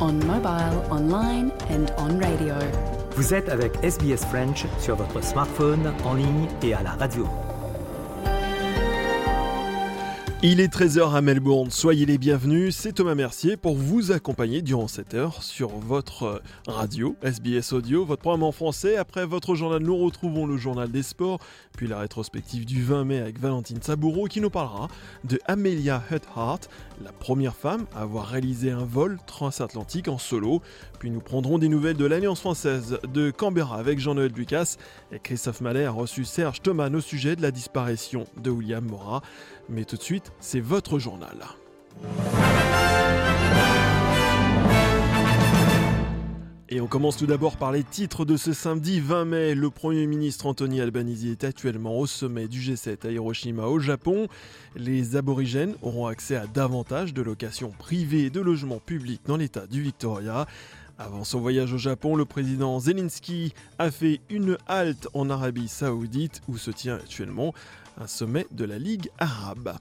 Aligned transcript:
on 0.00 0.12
mobile, 0.26 0.82
online 0.90 1.50
and 1.70 1.86
on 1.98 2.18
radio. 2.18 2.54
Vous 3.16 3.34
êtes 3.34 3.48
avec 3.48 3.72
SBS 3.82 4.24
French 4.26 4.64
sur 4.78 4.96
votre 4.96 5.22
smartphone, 5.22 5.92
en 6.04 6.14
ligne 6.14 6.48
et 6.62 6.74
à 6.74 6.82
la 6.82 6.92
radio. 6.92 7.26
Il 10.44 10.58
est 10.58 10.74
13h 10.74 11.14
à 11.14 11.20
Melbourne, 11.20 11.70
soyez 11.70 12.04
les 12.04 12.18
bienvenus, 12.18 12.74
c'est 12.74 12.94
Thomas 12.94 13.14
Mercier 13.14 13.56
pour 13.56 13.76
vous 13.76 14.10
accompagner 14.10 14.60
durant 14.60 14.88
cette 14.88 15.14
heure 15.14 15.40
sur 15.40 15.68
votre 15.68 16.42
radio 16.66 17.14
SBS 17.22 17.72
Audio, 17.72 18.04
votre 18.04 18.22
programme 18.22 18.42
en 18.42 18.50
français. 18.50 18.96
Après 18.96 19.24
votre 19.24 19.54
journal, 19.54 19.80
nous 19.80 19.96
retrouvons 19.96 20.44
le 20.44 20.56
journal 20.56 20.90
des 20.90 21.04
sports, 21.04 21.38
puis 21.76 21.86
la 21.86 22.00
rétrospective 22.00 22.64
du 22.64 22.82
20 22.82 23.04
mai 23.04 23.20
avec 23.20 23.38
Valentine 23.38 23.80
Saboureau 23.80 24.26
qui 24.26 24.40
nous 24.40 24.50
parlera 24.50 24.88
de 25.22 25.38
Amelia 25.46 26.02
Earhart, 26.10 26.58
la 27.02 27.12
première 27.12 27.54
femme 27.54 27.86
à 27.94 28.02
avoir 28.02 28.28
réalisé 28.28 28.70
un 28.70 28.84
vol 28.84 29.18
transatlantique 29.26 30.08
en 30.08 30.18
solo. 30.18 30.62
Puis 30.98 31.10
nous 31.10 31.20
prendrons 31.20 31.58
des 31.58 31.68
nouvelles 31.68 31.96
de 31.96 32.04
l'Alliance 32.04 32.40
française 32.40 32.98
de 33.12 33.30
Canberra 33.30 33.78
avec 33.78 33.98
Jean-Noël 33.98 34.32
Ducasse 34.32 34.78
et 35.10 35.18
Christophe 35.18 35.60
Mallet 35.60 35.84
a 35.84 35.90
reçu 35.90 36.24
Serge 36.24 36.62
Thomas 36.62 36.90
au 36.90 37.00
sujet 37.00 37.36
de 37.36 37.42
la 37.42 37.50
disparition 37.50 38.24
de 38.42 38.50
William 38.50 38.84
Mora. 38.84 39.22
Mais 39.68 39.84
tout 39.84 39.96
de 39.96 40.02
suite, 40.02 40.32
c'est 40.40 40.60
votre 40.60 40.98
journal. 40.98 41.36
Et 46.74 46.80
on 46.80 46.86
commence 46.86 47.18
tout 47.18 47.26
d'abord 47.26 47.58
par 47.58 47.70
les 47.70 47.84
titres 47.84 48.24
de 48.24 48.38
ce 48.38 48.54
samedi 48.54 48.98
20 48.98 49.26
mai. 49.26 49.54
Le 49.54 49.68
Premier 49.68 50.06
ministre 50.06 50.46
Anthony 50.46 50.80
Albanese 50.80 51.26
est 51.26 51.44
actuellement 51.44 51.98
au 51.98 52.06
sommet 52.06 52.48
du 52.48 52.60
G7 52.60 53.06
à 53.06 53.10
Hiroshima 53.10 53.66
au 53.66 53.78
Japon. 53.78 54.26
Les 54.74 55.16
aborigènes 55.16 55.74
auront 55.82 56.06
accès 56.06 56.34
à 56.34 56.46
davantage 56.46 57.12
de 57.12 57.20
locations 57.20 57.72
privées 57.72 58.24
et 58.24 58.30
de 58.30 58.40
logements 58.40 58.78
publics 58.78 59.20
dans 59.26 59.36
l'état 59.36 59.66
du 59.66 59.82
Victoria. 59.82 60.46
Avant 60.96 61.24
son 61.24 61.40
voyage 61.40 61.74
au 61.74 61.78
Japon, 61.78 62.16
le 62.16 62.24
président 62.24 62.80
Zelensky 62.80 63.52
a 63.78 63.90
fait 63.90 64.22
une 64.30 64.56
halte 64.66 65.08
en 65.12 65.28
Arabie 65.28 65.68
saoudite 65.68 66.40
où 66.48 66.56
se 66.56 66.70
tient 66.70 66.94
actuellement 66.94 67.52
un 68.00 68.06
sommet 68.06 68.46
de 68.50 68.64
la 68.64 68.78
Ligue 68.78 69.10
arabe. 69.18 69.74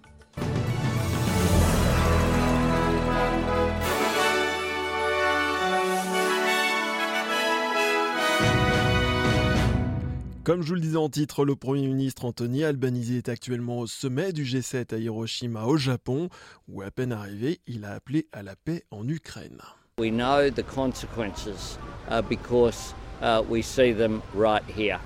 Comme 10.44 10.64
je 10.64 10.70
vous 10.70 10.73
le 10.73 10.81
disais 10.81 10.97
en 10.97 11.08
titre, 11.08 11.45
le 11.45 11.56
Premier 11.56 11.86
ministre 11.86 12.25
Anthony 12.25 12.64
Albanese 12.64 13.11
est 13.11 13.30
actuellement 13.30 13.78
au 13.78 13.86
sommet 13.86 14.34
du 14.34 14.44
G7 14.44 14.92
à 14.92 14.98
Hiroshima 14.98 15.66
au 15.66 15.78
Japon, 15.78 16.30
où 16.67 16.81
à 16.81 16.89
peine 16.89 17.11
arrivé, 17.11 17.59
il 17.67 17.86
a 17.86 17.92
appelé 17.92 18.25
à 18.31 18.42
la 18.42 18.56
paix 18.56 18.83
en 18.89 19.08
Ukraine. 19.08 19.59
We 20.00 20.09
know 20.09 20.50
the 20.50 20.64
consequences 20.64 21.78
uh, 22.09 22.23
because 22.23 22.95
uh, 23.22 23.44
we 23.48 23.61
see 23.61 23.94
them 23.94 24.23
right 24.33 24.64
here. 24.66 24.99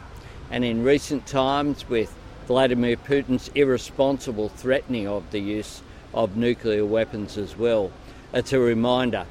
And 0.52 0.64
in 0.64 0.86
recent 0.86 1.28
times, 1.28 1.84
with 1.90 2.16
Vladimir 2.48 2.96
Putin's 2.96 3.52
irresponsible 3.56 4.48
threatening 4.48 5.06
of 5.06 5.24
the 5.32 5.42
use 5.42 5.82
of 6.14 6.38
nuclear 6.38 6.86
weapons 6.86 7.38
as 7.38 7.58
well, 7.58 7.92
it's 8.34 8.54
a 8.54 8.60
reminder 8.60 9.26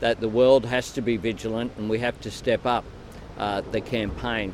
that 0.00 0.20
the 0.20 0.28
world 0.28 0.66
has 0.66 0.92
to 0.92 1.00
be 1.00 1.16
vigilant 1.16 1.72
and 1.78 1.88
we 1.88 2.00
have 2.00 2.20
to 2.20 2.30
step 2.30 2.66
up 2.66 2.84
uh, 3.38 3.62
the 3.72 3.80
campaign 3.80 4.52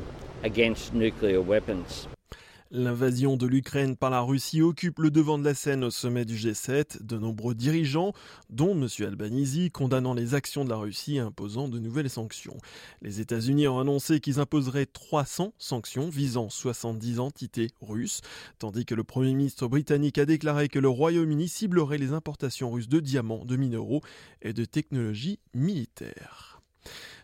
L'invasion 2.74 3.36
de 3.36 3.46
l'Ukraine 3.46 3.96
par 3.96 4.08
la 4.08 4.22
Russie 4.22 4.62
occupe 4.62 4.98
le 4.98 5.10
devant 5.10 5.38
de 5.38 5.44
la 5.44 5.52
scène 5.52 5.84
au 5.84 5.90
sommet 5.90 6.24
du 6.24 6.36
G7. 6.36 7.04
De 7.04 7.18
nombreux 7.18 7.54
dirigeants, 7.54 8.14
dont 8.48 8.72
M. 8.72 8.88
Albanese, 9.06 9.68
condamnant 9.72 10.14
les 10.14 10.34
actions 10.34 10.64
de 10.64 10.70
la 10.70 10.76
Russie 10.76 11.16
et 11.16 11.20
imposant 11.20 11.68
de 11.68 11.78
nouvelles 11.78 12.08
sanctions. 12.08 12.56
Les 13.02 13.20
États-Unis 13.20 13.68
ont 13.68 13.78
annoncé 13.78 14.20
qu'ils 14.20 14.40
imposeraient 14.40 14.86
300 14.86 15.52
sanctions 15.58 16.08
visant 16.08 16.48
70 16.48 17.20
entités 17.20 17.68
russes, 17.82 18.22
tandis 18.58 18.86
que 18.86 18.94
le 18.94 19.04
Premier 19.04 19.34
ministre 19.34 19.68
britannique 19.68 20.16
a 20.16 20.24
déclaré 20.24 20.68
que 20.68 20.78
le 20.78 20.88
Royaume-Uni 20.88 21.48
ciblerait 21.48 21.98
les 21.98 22.14
importations 22.14 22.70
russes 22.70 22.88
de 22.88 23.00
diamants, 23.00 23.44
de 23.44 23.56
minéraux 23.56 24.00
et 24.40 24.54
de 24.54 24.64
technologies 24.64 25.38
militaires. 25.52 26.61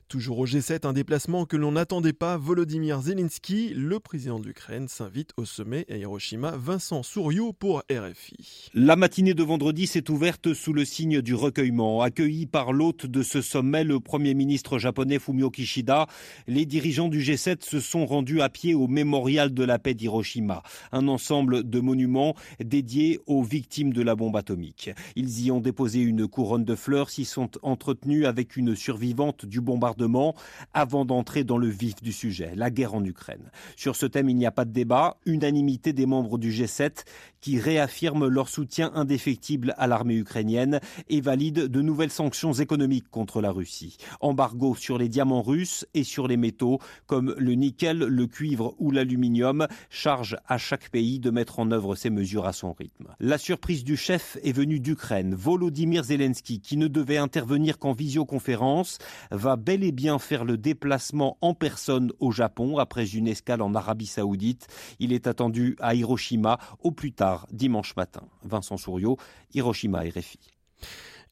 Toujours 0.09 0.39
au 0.39 0.47
G7, 0.47 0.87
un 0.87 0.95
déplacement 0.95 1.45
que 1.45 1.59
l'on 1.59 1.73
n'attendait 1.73 2.15
pas, 2.15 2.39
Volodymyr 2.39 3.03
Zelensky, 3.03 3.75
le 3.75 4.01
président 4.01 4.41
de 4.41 4.47
l'Ukraine, 4.47 4.89
s'invite 4.89 5.33
au 5.37 5.45
sommet 5.45 5.85
à 5.91 5.99
Hiroshima. 5.99 6.57
Vincent 6.57 7.03
Souriau 7.03 7.53
pour 7.53 7.83
RFI. 7.91 8.71
La 8.73 8.97
matinée 8.97 9.35
de 9.35 9.43
vendredi 9.43 9.87
s'est 9.87 10.11
ouverte 10.11 10.55
sous 10.55 10.73
le 10.73 10.87
signe 10.87 11.21
du 11.21 11.35
recueillement. 11.35 12.01
Accueilli 12.01 12.47
par 12.47 12.73
l'hôte 12.73 13.05
de 13.05 13.23
ce 13.23 13.43
sommet, 13.43 13.85
le 13.85 14.01
Premier 14.01 14.33
ministre 14.33 14.79
japonais 14.79 15.19
Fumio 15.19 15.51
Kishida, 15.51 16.07
les 16.47 16.65
dirigeants 16.65 17.11
du 17.11 17.21
G7 17.21 17.63
se 17.63 17.79
sont 17.79 18.07
rendus 18.07 18.41
à 18.41 18.49
pied 18.49 18.75
au 18.75 18.89
mémorial 18.89 19.53
de 19.53 19.63
la 19.63 19.79
paix 19.79 19.93
d'Hiroshima, 19.93 20.63
un 20.91 21.07
ensemble 21.07 21.69
de 21.69 21.81
monuments 21.81 22.35
dédiés 22.65 23.21
aux 23.27 23.43
victimes 23.43 23.93
de 23.93 24.01
la 24.01 24.15
bombe 24.15 24.39
atomique. 24.39 24.89
Ils 25.17 25.45
y 25.45 25.51
ont 25.51 25.61
déposé 25.61 26.01
une 26.01 26.27
couronne 26.27 26.65
de 26.65 26.75
fleurs, 26.77 27.11
s'y 27.11 27.27
sont 27.27 27.51
entretenus 27.61 28.25
avec 28.25 28.57
une 28.57 28.75
survivante 28.75 29.45
du 29.45 29.61
bombardement 29.61 29.98
avant 30.75 31.05
d'entrer 31.05 31.45
dans 31.45 31.59
le 31.59 31.69
vif 31.69 31.97
du 32.03 32.13
sujet, 32.13 32.53
la 32.55 32.71
guerre 32.71 32.95
en 32.95 33.05
Ukraine. 33.05 33.51
Sur 33.77 33.97
ce 33.97 34.07
thème, 34.07 34.29
il 34.29 34.37
n'y 34.37 34.47
a 34.47 34.51
pas 34.51 34.65
de 34.65 34.73
débat, 34.73 35.19
unanimité 35.27 35.93
des 35.93 36.07
membres 36.07 36.39
du 36.39 36.51
G7 36.51 37.05
qui 37.41 37.59
réaffirment 37.59 38.27
leur 38.27 38.49
soutien 38.49 38.91
indéfectible 38.95 39.75
à 39.79 39.87
l'armée 39.87 40.17
ukrainienne 40.17 40.81
et 41.09 41.21
valident 41.21 41.69
de 41.69 41.83
nouvelles 41.83 42.11
sanctions 42.11 42.53
économiques 42.53 43.11
contre 43.11 43.41
la 43.41 43.51
Russie. 43.51 43.97
Embargo 44.21 44.75
sur 44.75 44.99
les 44.99 45.09
diamants 45.09 45.43
russes 45.43 45.87
et 45.95 46.05
sur 46.05 46.29
les 46.29 46.37
métaux 46.37 46.79
comme 47.07 47.35
le 47.39 47.53
nickel, 47.53 47.99
le 47.99 48.27
cuivre 48.27 48.75
ou 48.79 48.91
l'aluminium, 48.91 49.67
charge 49.91 50.37
à 50.47 50.59
chaque 50.59 50.91
pays 50.91 51.19
de 51.19 51.31
mettre 51.31 51.59
en 51.59 51.71
œuvre 51.71 51.95
ces 51.95 52.11
mesures 52.11 52.47
à 52.47 52.53
son 52.53 52.73
rythme. 52.73 53.09
La 53.21 53.39
surprise 53.39 53.85
du 53.85 53.97
chef 53.97 54.39
est 54.43 54.53
venue 54.53 54.81
d'Ukraine. 54.81 55.35
Volodymyr 55.35 56.05
Zelensky, 56.05 56.61
qui 56.61 56.77
ne 56.77 56.89
devait 56.89 57.17
intervenir 57.17 57.79
qu'en 57.79 57.93
visioconférence, 57.93 58.99
va 59.31 59.57
bel 59.57 59.85
et 59.85 59.93
bien 59.93 60.19
faire 60.19 60.45
le 60.45 60.57
déplacement 60.57 61.39
en 61.41 61.55
personne 61.55 62.13
au 62.21 62.33
Japon 62.33 62.79
après 62.79 63.09
une 63.15 63.29
escale 63.29 63.63
en 63.63 63.75
Arabie 63.75 64.07
Saoudite. 64.07 64.67
Il 64.99 65.13
est 65.13 65.27
attendu 65.27 65.77
à 65.81 65.95
Hiroshima 65.95 66.59
au 66.83 66.91
plus 66.91 67.13
tard 67.13 67.28
dimanche 67.51 67.97
matin. 67.97 68.23
Vincent 68.43 68.77
Souriau, 68.77 69.17
Hiroshima 69.55 70.01
RFI. 70.01 70.39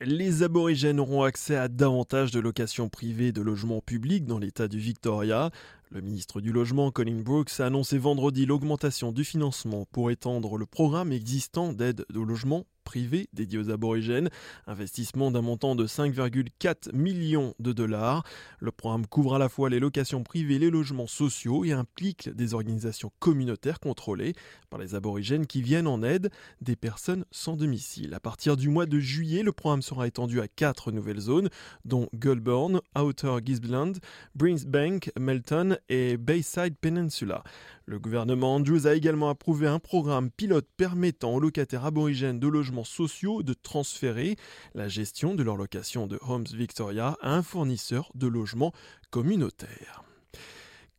Les 0.00 0.42
aborigènes 0.42 1.00
auront 1.00 1.22
accès 1.22 1.56
à 1.56 1.68
davantage 1.68 2.30
de 2.30 2.38
locations 2.38 2.90
privées 2.90 3.32
de 3.32 3.40
logements 3.40 3.80
publics 3.80 4.26
dans 4.26 4.38
l'état 4.38 4.68
du 4.68 4.78
Victoria. 4.78 5.50
Le 5.90 6.02
ministre 6.02 6.42
du 6.42 6.52
Logement, 6.52 6.90
Colin 6.90 7.22
Brooks, 7.22 7.60
a 7.60 7.66
annoncé 7.66 7.96
vendredi 7.96 8.44
l'augmentation 8.44 9.10
du 9.10 9.24
financement 9.24 9.86
pour 9.92 10.10
étendre 10.10 10.58
le 10.58 10.66
programme 10.66 11.12
existant 11.12 11.72
d'aide 11.72 12.04
au 12.14 12.24
logement 12.24 12.66
privé 12.86 13.28
dédié 13.32 13.58
aux 13.58 13.70
aborigènes, 13.70 14.30
investissement 14.66 15.32
d'un 15.32 15.42
montant 15.42 15.74
de 15.74 15.86
5,4 15.86 16.94
millions 16.94 17.52
de 17.58 17.72
dollars. 17.72 18.22
Le 18.60 18.70
programme 18.70 19.06
couvre 19.06 19.34
à 19.34 19.38
la 19.38 19.48
fois 19.48 19.68
les 19.68 19.80
locations 19.80 20.22
privées, 20.22 20.60
les 20.60 20.70
logements 20.70 21.08
sociaux 21.08 21.64
et 21.64 21.72
implique 21.72 22.30
des 22.30 22.54
organisations 22.54 23.10
communautaires 23.18 23.80
contrôlées 23.80 24.34
par 24.70 24.78
les 24.78 24.94
aborigènes 24.94 25.46
qui 25.46 25.62
viennent 25.62 25.88
en 25.88 26.02
aide 26.02 26.30
des 26.60 26.76
personnes 26.76 27.24
sans 27.32 27.56
domicile. 27.56 28.14
À 28.14 28.20
partir 28.20 28.56
du 28.56 28.68
mois 28.68 28.86
de 28.86 29.00
juillet, 29.00 29.42
le 29.42 29.52
programme 29.52 29.82
sera 29.82 30.06
étendu 30.06 30.40
à 30.40 30.46
quatre 30.46 30.92
nouvelles 30.92 31.20
zones, 31.20 31.48
dont 31.84 32.08
Goulburn, 32.14 32.80
Outer 32.96 33.38
Gisborne, 33.44 33.94
Brisbane, 34.36 35.00
Melton 35.18 35.76
et 35.88 36.16
Bayside 36.16 36.76
Peninsula. 36.80 37.42
Le 37.88 38.00
gouvernement 38.00 38.56
Andrews 38.56 38.88
a 38.88 38.96
également 38.96 39.28
approuvé 39.28 39.68
un 39.68 39.78
programme 39.78 40.28
pilote 40.32 40.66
permettant 40.76 41.34
aux 41.34 41.38
locataires 41.38 41.84
aborigènes 41.84 42.40
de 42.40 42.48
logements 42.48 42.82
sociaux 42.82 43.44
de 43.44 43.54
transférer 43.54 44.34
la 44.74 44.88
gestion 44.88 45.36
de 45.36 45.44
leur 45.44 45.56
location 45.56 46.08
de 46.08 46.18
Homes 46.22 46.46
Victoria 46.52 47.16
à 47.22 47.36
un 47.36 47.44
fournisseur 47.44 48.10
de 48.16 48.26
logements 48.26 48.72
communautaires. 49.10 50.02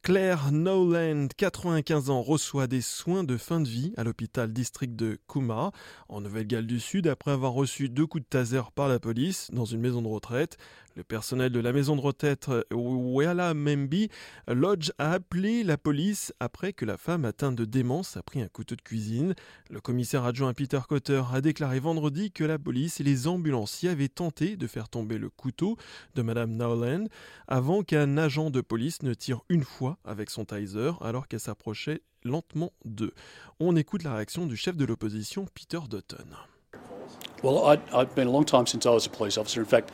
Claire 0.02 0.54
Nowland, 0.54 1.28
95 1.36 2.10
ans, 2.10 2.22
reçoit 2.22 2.68
des 2.68 2.80
soins 2.80 3.26
de 3.26 3.36
fin 3.36 3.60
de 3.60 3.68
vie 3.68 3.92
à 3.98 4.06
l'hôpital 4.06 4.54
district 4.54 4.96
de 4.96 5.20
Kuma, 5.28 5.74
en 6.08 6.22
Nouvelle-Galles 6.22 6.68
du 6.68 6.80
Sud, 6.80 7.08
après 7.08 7.32
avoir 7.32 7.52
reçu 7.52 7.90
deux 7.90 8.08
coups 8.08 8.24
de 8.24 8.30
taser 8.30 8.62
par 8.74 8.88
la 8.88 9.00
police 9.00 9.52
dans 9.52 9.66
une 9.66 9.82
maison 9.82 10.02
de 10.02 10.08
retraite. 10.08 10.58
Le 10.98 11.04
personnel 11.04 11.52
de 11.52 11.60
la 11.60 11.74
maison 11.74 11.96
de 11.96 12.02
retraite 12.02 12.50
Wela 12.72 13.54
Membi 13.54 14.10
Lodge 14.48 14.90
a 14.98 15.12
appelé 15.12 15.64
la 15.64 15.78
police 15.78 16.34
après 16.40 16.74
que 16.74 16.86
la 16.86 16.98
femme 16.98 17.24
atteinte 17.24 17.56
de 17.56 17.66
démence 17.66 18.18
a 18.18 18.24
pris 18.24 18.42
un 18.42 18.48
couteau 18.48 18.76
de 18.76 18.82
cuisine. 18.82 19.36
Le 19.70 19.80
commissaire 19.80 20.26
adjoint 20.26 20.56
Peter 20.56 20.80
Cotter 20.90 21.22
a 21.32 21.40
déclaré 21.40 21.80
vendredi 21.80 22.32
que 22.32 22.44
la 22.44 22.58
police 22.58 23.00
et 23.00 23.04
les 23.04 23.28
ambulanciers 23.28 23.90
avaient 23.90 24.08
tenté 24.08 24.58
de 24.58 24.66
faire 24.66 24.90
tomber 24.90 25.20
le 25.20 25.30
couteau 25.30 25.78
de 26.16 26.24
Madame 26.24 26.54
Nowland 26.54 27.06
avant 27.48 27.84
qu'un 27.84 28.18
agent 28.18 28.50
de 28.50 28.62
police 28.62 29.04
ne 29.04 29.14
tire 29.14 29.42
une 29.50 29.64
fois 29.64 30.00
avec 30.04 30.32
son 30.32 30.46
taser 30.46 30.94
alors 31.02 31.28
qu'elle 31.28 31.40
s'approchait 31.40 32.02
lentement 32.24 32.74
d'eux. 32.86 33.14
On 33.60 33.76
écoute 33.76 34.02
la 34.02 34.16
réaction 34.16 34.48
du 34.48 34.58
chef 34.58 34.76
de 34.76 34.86
l'opposition 34.86 35.46
Peter 35.54 35.80
Dutton. 35.88 36.26
Well, 37.44 37.80
I've 37.94 38.16
been 38.16 38.28
a 38.28 38.32
long 38.32 38.46
time 38.46 38.66
since 38.66 38.86
I 38.86 38.90
was 38.90 39.06
a 39.06 39.16
police 39.16 39.38
officer. 39.38 39.62
In 39.62 39.68
fact, 39.68 39.92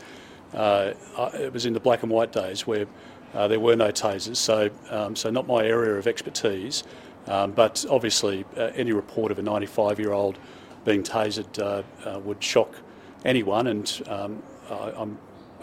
uh, 0.53 0.93
it 1.33 1.51
was 1.51 1.65
in 1.65 1.73
the 1.73 1.79
black 1.79 2.03
and 2.03 2.11
white 2.11 2.31
days 2.31 2.67
where 2.67 2.85
uh, 3.33 3.47
there 3.47 3.59
were 3.59 3.75
no 3.75 3.91
tasers, 3.91 4.37
so 4.37 4.69
um, 4.89 5.15
so 5.15 5.29
not 5.29 5.47
my 5.47 5.65
area 5.65 5.95
of 5.95 6.07
expertise. 6.07 6.83
Um, 7.27 7.51
but 7.51 7.85
obviously, 7.89 8.45
uh, 8.57 8.71
any 8.75 8.91
report 8.91 9.31
of 9.31 9.39
a 9.39 9.41
95-year-old 9.41 10.37
being 10.83 11.03
tasered 11.03 11.57
uh, 11.57 11.83
uh, 12.07 12.19
would 12.19 12.43
shock 12.43 12.75
anyone, 13.23 13.67
and 13.67 14.01
um, 14.07 14.43
I, 14.69 15.07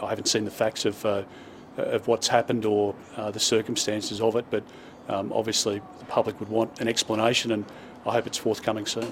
I 0.03 0.09
haven't 0.09 0.27
seen 0.27 0.43
the 0.43 0.51
facts 0.51 0.85
of 0.85 1.05
uh, 1.05 1.23
of 1.77 2.07
what's 2.07 2.27
happened 2.27 2.65
or 2.65 2.93
the 3.15 3.39
circumstances 3.39 4.19
of 4.19 4.35
it, 4.35 4.45
but 4.49 4.63
um, 5.07 5.31
obviously 5.31 5.81
the 5.99 6.05
public 6.05 6.39
would 6.39 6.49
want 6.49 6.81
an 6.81 6.87
explanation, 6.87 7.51
and 7.51 7.65
I 8.05 8.11
hope 8.11 8.27
it's 8.27 8.37
forthcoming 8.37 8.85
soon. 8.85 9.11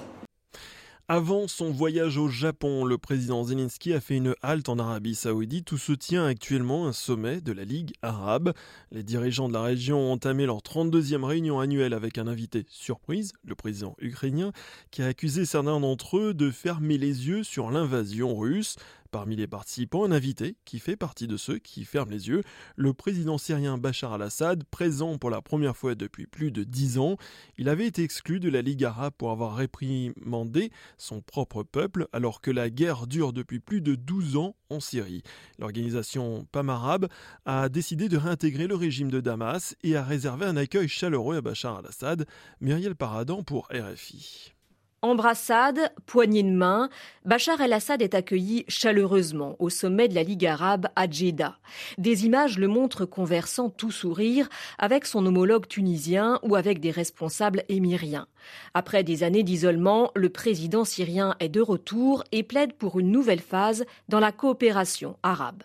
Avant 1.12 1.48
son 1.48 1.72
voyage 1.72 2.18
au 2.18 2.28
Japon, 2.28 2.84
le 2.84 2.96
président 2.96 3.42
Zelensky 3.42 3.92
a 3.94 4.00
fait 4.00 4.18
une 4.18 4.36
halte 4.42 4.68
en 4.68 4.78
Arabie 4.78 5.16
saoudite 5.16 5.72
où 5.72 5.76
se 5.76 5.90
tient 5.90 6.24
actuellement 6.24 6.86
un 6.86 6.92
sommet 6.92 7.40
de 7.40 7.50
la 7.50 7.64
Ligue 7.64 7.94
arabe. 8.00 8.52
Les 8.92 9.02
dirigeants 9.02 9.48
de 9.48 9.52
la 9.52 9.62
région 9.62 9.98
ont 9.98 10.12
entamé 10.12 10.46
leur 10.46 10.58
32e 10.58 11.24
réunion 11.24 11.58
annuelle 11.58 11.94
avec 11.94 12.16
un 12.16 12.28
invité 12.28 12.64
surprise, 12.68 13.32
le 13.44 13.56
président 13.56 13.96
ukrainien, 13.98 14.52
qui 14.92 15.02
a 15.02 15.06
accusé 15.06 15.46
certains 15.46 15.80
d'entre 15.80 16.16
eux 16.16 16.32
de 16.32 16.48
fermer 16.52 16.96
les 16.96 17.26
yeux 17.26 17.42
sur 17.42 17.72
l'invasion 17.72 18.36
russe. 18.36 18.76
Parmi 19.10 19.34
les 19.34 19.48
participants, 19.48 20.04
un 20.04 20.12
invité 20.12 20.56
qui 20.64 20.78
fait 20.78 20.96
partie 20.96 21.26
de 21.26 21.36
ceux 21.36 21.58
qui 21.58 21.84
ferment 21.84 22.12
les 22.12 22.28
yeux, 22.28 22.42
le 22.76 22.94
président 22.94 23.38
syrien 23.38 23.76
Bachar 23.76 24.12
al-Assad, 24.12 24.62
présent 24.64 25.18
pour 25.18 25.30
la 25.30 25.42
première 25.42 25.76
fois 25.76 25.96
depuis 25.96 26.26
plus 26.26 26.52
de 26.52 26.62
dix 26.62 26.98
ans. 26.98 27.16
Il 27.58 27.68
avait 27.68 27.86
été 27.86 28.04
exclu 28.04 28.38
de 28.38 28.48
la 28.48 28.62
Ligue 28.62 28.84
arabe 28.84 29.12
pour 29.18 29.32
avoir 29.32 29.56
réprimandé 29.56 30.70
son 30.96 31.22
propre 31.22 31.64
peuple 31.64 32.06
alors 32.12 32.40
que 32.40 32.52
la 32.52 32.70
guerre 32.70 33.08
dure 33.08 33.32
depuis 33.32 33.58
plus 33.58 33.80
de 33.80 33.96
12 33.96 34.36
ans 34.36 34.54
en 34.68 34.78
Syrie. 34.78 35.22
L'organisation 35.58 36.46
PAM 36.52 36.70
arabe 36.70 37.08
a 37.46 37.68
décidé 37.68 38.08
de 38.08 38.16
réintégrer 38.16 38.68
le 38.68 38.76
régime 38.76 39.10
de 39.10 39.20
Damas 39.20 39.74
et 39.82 39.96
a 39.96 40.04
réservé 40.04 40.46
un 40.46 40.56
accueil 40.56 40.86
chaleureux 40.86 41.36
à 41.36 41.40
Bachar 41.40 41.78
al-Assad. 41.78 42.26
Muriel 42.60 42.94
Paradan 42.94 43.42
pour 43.42 43.68
RFI. 43.72 44.52
Embrassade, 45.02 45.94
poignée 46.04 46.42
de 46.42 46.50
main, 46.50 46.90
Bachar 47.24 47.58
el-Assad 47.62 48.02
est 48.02 48.14
accueilli 48.14 48.66
chaleureusement 48.68 49.56
au 49.58 49.70
sommet 49.70 50.08
de 50.08 50.14
la 50.14 50.22
Ligue 50.22 50.44
arabe 50.44 50.88
à 50.94 51.08
Jeddah. 51.08 51.56
Des 51.96 52.26
images 52.26 52.58
le 52.58 52.68
montrent 52.68 53.06
conversant 53.06 53.70
tout 53.70 53.90
sourire 53.90 54.50
avec 54.78 55.06
son 55.06 55.24
homologue 55.24 55.66
tunisien 55.66 56.38
ou 56.42 56.54
avec 56.54 56.80
des 56.80 56.90
responsables 56.90 57.64
émiriens. 57.70 58.26
Après 58.74 59.02
des 59.02 59.22
années 59.22 59.42
d'isolement, 59.42 60.10
le 60.14 60.28
président 60.28 60.84
syrien 60.84 61.34
est 61.40 61.48
de 61.48 61.62
retour 61.62 62.22
et 62.30 62.42
plaide 62.42 62.74
pour 62.74 63.00
une 63.00 63.10
nouvelle 63.10 63.40
phase 63.40 63.86
dans 64.10 64.20
la 64.20 64.32
coopération 64.32 65.16
arabe. 65.22 65.62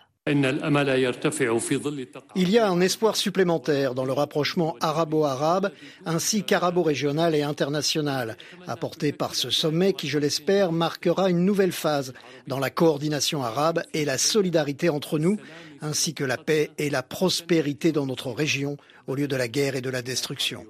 Il 2.34 2.50
y 2.50 2.58
a 2.58 2.68
un 2.68 2.80
espoir 2.80 3.14
supplémentaire 3.14 3.94
dans 3.94 4.04
le 4.04 4.12
rapprochement 4.12 4.76
arabo-arabe 4.80 5.70
ainsi 6.04 6.42
qu'arabo-régional 6.42 7.36
et 7.36 7.42
international, 7.42 8.36
apporté 8.66 9.12
par 9.12 9.36
ce 9.36 9.50
sommet 9.50 9.92
qui, 9.92 10.08
je 10.08 10.18
l'espère, 10.18 10.72
marquera 10.72 11.30
une 11.30 11.44
nouvelle 11.44 11.70
phase 11.70 12.12
dans 12.48 12.58
la 12.58 12.70
coordination 12.70 13.44
arabe 13.44 13.84
et 13.94 14.04
la 14.04 14.18
solidarité 14.18 14.88
entre 14.88 15.20
nous, 15.20 15.38
ainsi 15.80 16.12
que 16.12 16.24
la 16.24 16.38
paix 16.38 16.70
et 16.76 16.90
la 16.90 17.04
prospérité 17.04 17.92
dans 17.92 18.06
notre 18.06 18.32
région 18.32 18.78
au 19.06 19.14
lieu 19.14 19.28
de 19.28 19.36
la 19.36 19.46
guerre 19.46 19.76
et 19.76 19.80
de 19.80 19.90
la 19.90 20.02
destruction. 20.02 20.66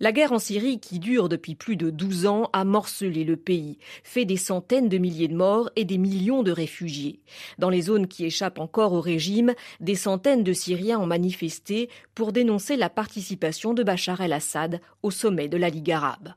La 0.00 0.12
guerre 0.12 0.32
en 0.32 0.38
Syrie, 0.38 0.80
qui 0.80 0.98
dure 0.98 1.28
depuis 1.28 1.54
plus 1.54 1.76
de 1.76 1.90
12 1.90 2.26
ans, 2.26 2.50
a 2.52 2.64
morcelé 2.64 3.24
le 3.24 3.36
pays, 3.36 3.78
fait 4.02 4.24
des 4.24 4.36
centaines 4.36 4.88
de 4.88 4.98
milliers 4.98 5.28
de 5.28 5.36
morts 5.36 5.70
et 5.76 5.84
des 5.84 5.98
millions 5.98 6.42
de 6.42 6.50
réfugiés. 6.50 7.20
Dans 7.58 7.70
les 7.70 7.82
zones 7.82 8.06
qui 8.06 8.24
échappent 8.24 8.58
encore 8.58 8.92
au 8.92 9.00
régime, 9.00 9.54
des 9.80 9.94
centaines 9.94 10.44
de 10.44 10.52
Syriens 10.52 10.98
ont 10.98 11.06
manifesté 11.06 11.88
pour 12.14 12.32
dénoncer 12.32 12.76
la 12.76 12.90
participation 12.90 13.74
de 13.74 13.82
Bachar 13.82 14.20
el-Assad 14.20 14.80
au 15.02 15.10
sommet 15.10 15.48
de 15.48 15.56
la 15.56 15.70
Ligue 15.70 15.92
arabe. 15.92 16.34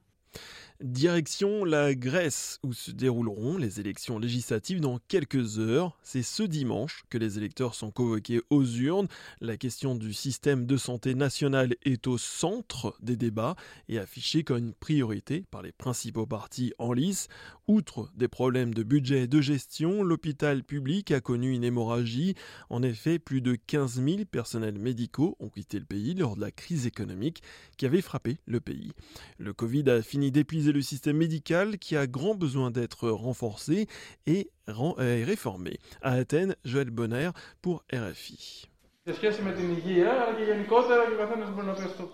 Direction 0.81 1.66
la 1.66 1.94
Grèce, 1.94 2.58
où 2.64 2.72
se 2.72 2.92
dérouleront 2.92 3.58
les 3.58 3.81
élections 3.81 4.18
législatives 4.18 4.80
dans 4.80 4.98
quelques 5.10 5.60
heures. 5.60 5.98
C'est 6.04 6.24
ce 6.24 6.42
dimanche 6.42 7.04
que 7.10 7.18
les 7.18 7.38
électeurs 7.38 7.76
sont 7.76 7.92
convoqués 7.92 8.40
aux 8.50 8.64
urnes. 8.64 9.10
La 9.42 9.58
question 9.58 9.94
du 9.94 10.14
système 10.14 10.66
de 10.66 10.78
santé 10.78 11.16
national 11.16 11.76
est 11.84 12.08
au 12.08 12.18
centre 12.18 12.96
des 13.02 13.18
débats 13.18 13.58
et 13.90 14.00
affichée 14.00 14.46
comme 14.46 14.60
une 14.60 14.74
priorité 14.74 15.44
par 15.52 15.64
les 15.64 15.74
principaux 15.74 16.26
partis 16.26 16.72
en 16.78 16.94
lice. 16.94 17.28
Outre 17.69 18.10
des 18.16 18.27
problèmes 18.27 18.74
de 18.74 18.81
budget 18.81 19.21
et 19.21 19.27
de 19.27 19.42
gestion, 19.42 20.01
l'hôpital 20.01 20.63
public 20.63 21.12
a 21.12 21.21
connu 21.21 21.51
une 21.54 21.63
hémorragie. 21.63 22.33
En 22.71 22.81
effet, 22.81 23.19
plus 23.19 23.42
de 23.42 23.54
15 23.54 24.04
000 24.04 24.25
personnels 24.25 24.80
médicaux 24.80 25.38
ont 25.39 25.50
quitté 25.50 25.77
le 25.77 25.86
pays 25.86 26.16
lors 26.16 26.36
de 26.36 26.42
la 26.42 26.50
crise 26.50 26.88
économique 26.88 27.44
qui 27.77 27.86
avait 27.86 28.01
frappé 28.01 28.39
le 28.48 28.60
pays. 28.60 28.92
Le 29.38 29.54
Covid 29.54 29.88
a 29.92 30.01
fini 30.01 30.31
d'épuiser 30.31 30.71
le 30.71 30.81
système 30.81 31.18
médical 31.18 31.77
qui 31.77 31.95
a 31.95 32.07
grand 32.07 32.33
besoin 32.33 32.71
d'être 32.71 33.07
renforcé 33.07 33.86
et 34.25 34.50
réformé. 34.65 35.77
À 36.01 36.13
Athènes, 36.13 36.56
Joël 36.65 36.89
Bonner 36.89 37.30
pour 37.62 37.83
RFI. 37.94 38.68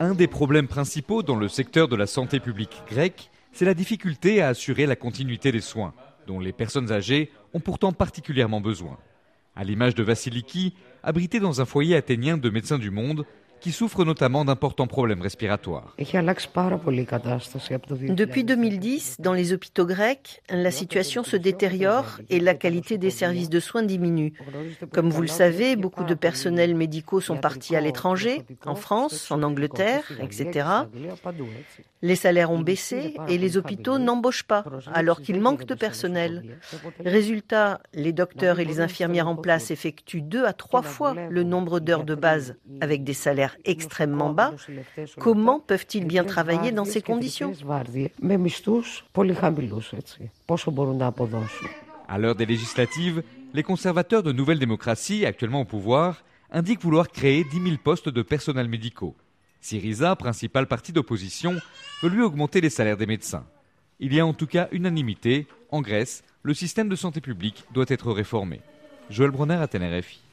Un 0.01 0.15
des 0.15 0.27
problèmes 0.27 0.67
principaux 0.67 1.23
dans 1.23 1.37
le 1.37 1.47
secteur 1.47 1.87
de 1.87 1.95
la 1.95 2.07
santé 2.07 2.41
publique 2.41 2.81
grecque 2.89 3.31
c'est 3.55 3.63
la 3.63 3.73
difficulté 3.73 4.41
à 4.41 4.49
assurer 4.49 4.85
la 4.85 4.97
continuité 4.97 5.53
des 5.53 5.61
soins, 5.61 5.93
dont 6.27 6.41
les 6.41 6.51
personnes 6.51 6.91
âgées 6.91 7.31
ont 7.53 7.61
pourtant 7.61 7.93
particulièrement 7.93 8.59
besoin. 8.59 8.97
À 9.55 9.63
l'image 9.63 9.95
de 9.95 10.03
Vassiliki, 10.03 10.73
abrité 11.03 11.39
dans 11.39 11.61
un 11.61 11.65
foyer 11.65 11.95
athénien 11.95 12.35
de 12.35 12.49
médecins 12.49 12.77
du 12.77 12.91
monde, 12.91 13.25
qui 13.65 13.71
souffre 13.71 14.05
notamment 14.05 14.45
d'importants 14.45 14.85
problèmes 14.85 15.23
respiratoires. 15.23 15.95
Depuis 17.99 18.43
2010, 18.43 19.15
dans 19.17 19.33
les 19.33 19.53
hôpitaux 19.53 19.87
grecs, 19.87 20.43
la 20.51 20.69
situation 20.69 21.23
se 21.23 21.35
détériore 21.35 22.19
et 22.29 22.39
la 22.39 22.53
qualité 22.53 22.99
des 22.99 23.09
services 23.09 23.49
de 23.49 23.59
soins 23.59 23.81
diminue. 23.81 24.33
Comme 24.93 25.09
vous 25.09 25.23
le 25.23 25.27
savez, 25.27 25.75
beaucoup 25.75 26.03
de 26.03 26.13
personnels 26.13 26.75
médicaux 26.75 27.21
sont 27.21 27.37
partis 27.37 27.75
à 27.75 27.81
l'étranger, 27.81 28.43
en 28.67 28.75
France, 28.75 29.31
en 29.31 29.41
Angleterre, 29.41 30.11
etc. 30.21 30.67
Les 32.03 32.15
salaires 32.15 32.51
ont 32.51 32.59
baissé 32.59 33.15
et 33.27 33.39
les 33.39 33.57
hôpitaux 33.57 33.97
n'embauchent 33.97 34.43
pas, 34.43 34.63
alors 34.93 35.21
qu'il 35.23 35.41
manque 35.41 35.65
de 35.65 35.73
personnel. 35.73 36.59
Résultat, 37.03 37.81
les 37.95 38.13
docteurs 38.13 38.59
et 38.59 38.65
les 38.65 38.79
infirmières 38.79 39.27
en 39.27 39.35
place 39.35 39.71
effectuent 39.71 40.21
deux 40.21 40.45
à 40.45 40.53
trois 40.53 40.83
fois 40.83 41.15
le 41.15 41.41
nombre 41.41 41.79
d'heures 41.79 42.03
de 42.03 42.13
base 42.13 42.57
avec 42.79 43.03
des 43.03 43.15
salaires 43.15 43.54
extrêmement 43.63 44.31
bas, 44.31 44.53
comment 45.19 45.59
peuvent-ils 45.59 46.05
bien 46.05 46.23
travailler 46.23 46.71
dans 46.71 46.85
ces 46.85 47.01
conditions 47.01 47.53
À 52.07 52.17
l'heure 52.17 52.35
des 52.35 52.45
législatives, 52.45 53.23
les 53.53 53.63
conservateurs 53.63 54.23
de 54.23 54.31
Nouvelle 54.31 54.59
Démocratie, 54.59 55.25
actuellement 55.25 55.61
au 55.61 55.65
pouvoir, 55.65 56.23
indiquent 56.51 56.81
vouloir 56.81 57.09
créer 57.09 57.43
10 57.43 57.61
000 57.63 57.75
postes 57.83 58.09
de 58.09 58.21
personnel 58.21 58.67
médicaux. 58.67 59.15
Syriza, 59.61 60.15
principal 60.15 60.67
parti 60.67 60.91
d'opposition, 60.91 61.55
veut 62.03 62.09
lui 62.09 62.21
augmenter 62.21 62.61
les 62.61 62.69
salaires 62.69 62.97
des 62.97 63.07
médecins. 63.07 63.45
Il 63.99 64.13
y 64.13 64.19
a 64.19 64.25
en 64.25 64.33
tout 64.33 64.45
cas 64.45 64.67
unanimité. 64.71 65.47
En 65.71 65.81
Grèce, 65.81 66.23
le 66.43 66.53
système 66.53 66.89
de 66.89 66.95
santé 66.95 67.21
publique 67.21 67.63
doit 67.73 67.85
être 67.87 68.11
réformé. 68.11 68.61
Joël 69.09 69.31
Bronner 69.31 69.55
à 69.55 69.67
TNRFI. 69.67 70.24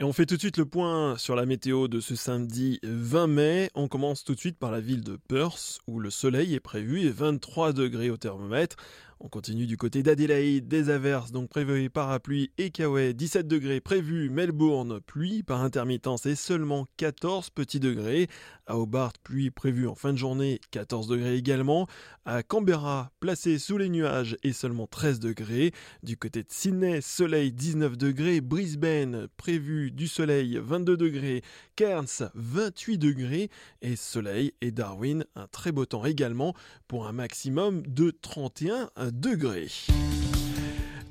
Et 0.00 0.04
on 0.04 0.14
fait 0.14 0.24
tout 0.24 0.36
de 0.36 0.40
suite 0.40 0.56
le 0.56 0.64
point 0.64 1.18
sur 1.18 1.36
la 1.36 1.44
météo 1.44 1.86
de 1.86 2.00
ce 2.00 2.16
samedi 2.16 2.80
20 2.84 3.26
mai. 3.26 3.70
On 3.74 3.86
commence 3.86 4.24
tout 4.24 4.34
de 4.34 4.40
suite 4.40 4.58
par 4.58 4.70
la 4.70 4.80
ville 4.80 5.04
de 5.04 5.18
Perth 5.28 5.78
où 5.86 6.00
le 6.00 6.08
soleil 6.08 6.54
est 6.54 6.60
prévu 6.60 7.02
et 7.02 7.10
23 7.10 7.74
degrés 7.74 8.08
au 8.08 8.16
thermomètre. 8.16 8.76
On 9.20 9.28
continue 9.28 9.66
du 9.66 9.76
côté 9.76 10.02
d'Adélaïde, 10.02 10.66
des 10.68 10.88
averses 10.88 11.32
donc 11.32 11.50
prévues 11.50 11.90
parapluie 11.90 12.50
et 12.56 12.70
Kauai, 12.70 13.12
17 13.12 13.46
degrés 13.46 13.82
prévus, 13.82 14.30
Melbourne, 14.30 15.00
pluie 15.02 15.42
par 15.42 15.60
intermittence 15.60 16.24
et 16.24 16.34
seulement 16.34 16.86
14 16.96 17.50
petits 17.50 17.80
degrés. 17.80 18.28
À 18.70 18.76
Hobart, 18.76 19.14
pluie 19.24 19.50
prévue 19.50 19.88
en 19.88 19.96
fin 19.96 20.12
de 20.12 20.18
journée, 20.18 20.60
14 20.70 21.08
degrés 21.08 21.34
également. 21.34 21.88
À 22.24 22.44
Canberra, 22.44 23.10
placé 23.18 23.58
sous 23.58 23.76
les 23.76 23.88
nuages 23.88 24.36
et 24.44 24.52
seulement 24.52 24.86
13 24.86 25.18
degrés. 25.18 25.72
Du 26.04 26.16
côté 26.16 26.44
de 26.44 26.52
Sydney, 26.52 27.00
soleil 27.00 27.50
19 27.50 27.96
degrés. 27.96 28.40
Brisbane, 28.40 29.26
prévu 29.36 29.90
du 29.90 30.06
soleil 30.06 30.60
22 30.62 30.96
degrés. 30.96 31.42
Cairns, 31.74 32.30
28 32.34 32.96
degrés. 32.96 33.50
Et 33.82 33.96
soleil 33.96 34.52
et 34.60 34.70
Darwin, 34.70 35.24
un 35.34 35.48
très 35.48 35.72
beau 35.72 35.84
temps 35.84 36.04
également 36.04 36.54
pour 36.86 37.08
un 37.08 37.12
maximum 37.12 37.82
de 37.88 38.12
31 38.22 38.92
degrés. 39.10 39.66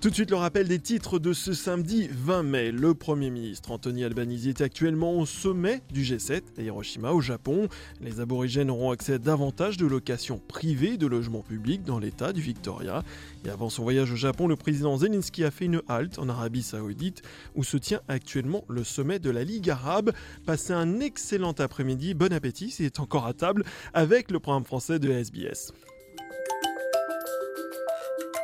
Tout 0.01 0.09
de 0.09 0.15
suite 0.15 0.31
le 0.31 0.37
rappel 0.37 0.69
des 0.69 0.79
titres 0.79 1.19
de 1.19 1.33
ce 1.33 1.51
samedi 1.51 2.07
20 2.09 2.43
mai. 2.43 2.71
Le 2.71 2.93
Premier 2.93 3.29
ministre 3.29 3.69
Anthony 3.69 4.05
Albanese 4.05 4.47
est 4.47 4.61
actuellement 4.61 5.19
au 5.19 5.25
sommet 5.25 5.81
du 5.91 6.03
G7 6.03 6.41
à 6.57 6.61
Hiroshima 6.61 7.11
au 7.11 7.19
Japon. 7.19 7.67
Les 7.99 8.21
aborigènes 8.21 8.69
auront 8.69 8.91
accès 8.91 9.15
à 9.15 9.17
davantage 9.17 9.75
de 9.75 9.85
locations 9.85 10.39
privées 10.47 10.95
de 10.95 11.05
logements 11.05 11.41
publics 11.41 11.83
dans 11.83 11.99
l'état 11.99 12.31
du 12.31 12.39
Victoria. 12.39 13.03
Et 13.43 13.49
avant 13.49 13.69
son 13.69 13.83
voyage 13.83 14.13
au 14.13 14.15
Japon, 14.15 14.47
le 14.47 14.55
président 14.55 14.95
Zelensky 14.95 15.43
a 15.43 15.51
fait 15.51 15.65
une 15.65 15.81
halte 15.89 16.17
en 16.17 16.29
Arabie 16.29 16.63
Saoudite 16.63 17.21
où 17.55 17.65
se 17.65 17.75
tient 17.75 17.99
actuellement 18.07 18.63
le 18.69 18.85
sommet 18.85 19.19
de 19.19 19.29
la 19.29 19.43
Ligue 19.43 19.69
arabe. 19.69 20.13
Passez 20.45 20.71
un 20.71 21.01
excellent 21.01 21.51
après-midi, 21.51 22.13
bon 22.13 22.31
appétit, 22.31 22.71
c'est 22.71 23.01
encore 23.01 23.27
à 23.27 23.33
table 23.33 23.65
avec 23.93 24.31
le 24.31 24.39
programme 24.39 24.63
français 24.63 24.97
de 24.97 25.11
SBS. 25.11 25.73